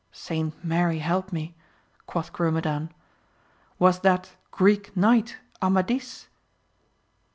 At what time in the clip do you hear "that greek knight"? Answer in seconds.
3.99-5.37